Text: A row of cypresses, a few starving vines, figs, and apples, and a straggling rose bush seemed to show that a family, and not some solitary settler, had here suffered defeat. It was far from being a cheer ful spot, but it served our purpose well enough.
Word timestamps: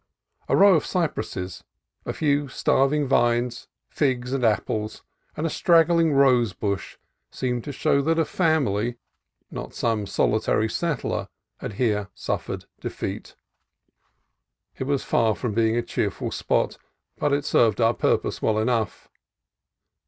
A 0.49 0.57
row 0.57 0.73
of 0.73 0.83
cypresses, 0.83 1.63
a 2.07 2.13
few 2.13 2.47
starving 2.47 3.05
vines, 3.07 3.67
figs, 3.91 4.33
and 4.33 4.43
apples, 4.43 5.03
and 5.37 5.45
a 5.45 5.49
straggling 5.51 6.11
rose 6.13 6.53
bush 6.53 6.97
seemed 7.29 7.63
to 7.65 7.71
show 7.71 8.01
that 8.01 8.17
a 8.17 8.25
family, 8.25 8.87
and 8.95 8.95
not 9.51 9.75
some 9.75 10.07
solitary 10.07 10.67
settler, 10.67 11.27
had 11.57 11.73
here 11.73 12.09
suffered 12.15 12.65
defeat. 12.79 13.35
It 14.79 14.85
was 14.85 15.03
far 15.03 15.35
from 15.35 15.53
being 15.53 15.75
a 15.77 15.83
cheer 15.83 16.09
ful 16.09 16.31
spot, 16.31 16.79
but 17.19 17.31
it 17.31 17.45
served 17.45 17.79
our 17.79 17.93
purpose 17.93 18.41
well 18.41 18.57
enough. 18.57 19.07